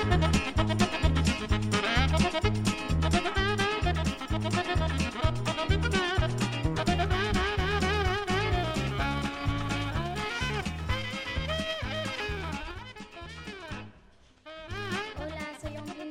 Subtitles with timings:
[0.00, 0.30] Hola,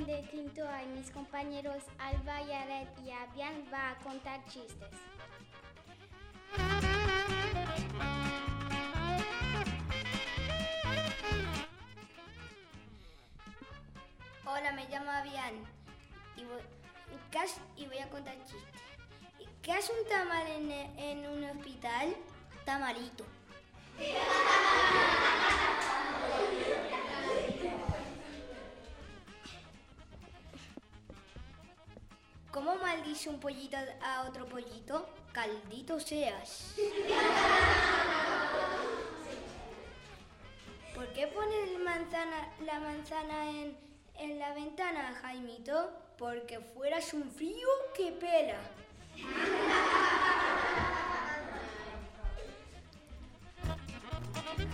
[0.06, 5.17] de Quinto y mis compañeros Alba, Yaret y Abian va a contar chistes.
[14.76, 15.56] Me llamo Avian
[16.36, 16.62] y voy,
[17.32, 18.82] ¿qué hace- y voy a contar chistes.
[19.62, 22.16] ¿Qué hace un tamal en, en un hospital?
[22.66, 23.26] Tamarito.
[32.52, 35.08] ¿Cómo maldice un pollito a otro pollito?
[35.32, 36.74] Caldito seas.
[40.96, 41.56] ¿Por qué pone
[42.66, 43.78] la manzana en,
[44.20, 45.92] en la ventana, Jaimito?
[46.18, 48.58] Porque fueras un frío que pela.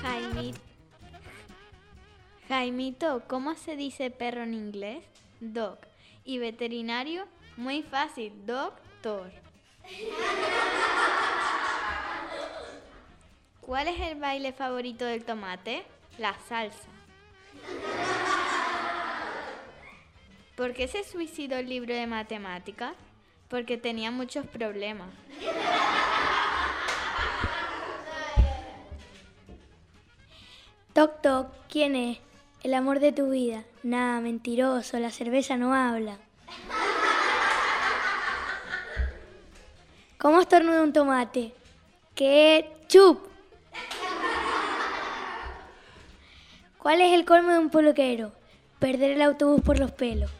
[0.02, 0.60] Jaimito.
[2.48, 5.06] Jaimito, ¿cómo se dice perro en inglés?
[5.40, 5.80] Dog.
[6.26, 7.26] ¿Y veterinario?
[7.58, 9.32] Muy fácil, doctor.
[13.62, 15.84] ¿Cuál es el baile favorito del tomate?
[16.18, 16.90] La salsa.
[20.64, 22.94] ¿Por qué se suicidó el libro de matemáticas?
[23.50, 25.10] Porque tenía muchos problemas.
[30.94, 32.20] Toc toc, ¿quién es?
[32.64, 33.66] El amor de tu vida.
[33.84, 36.18] Nada, mentiroso, la cerveza no habla.
[40.18, 41.54] ¿Cómo estornuda un tomate?
[42.16, 43.20] ¡Qué chup!
[46.78, 48.32] ¿Cuál es el colmo de un peluquero?
[48.80, 50.32] Perder el autobús por los pelos.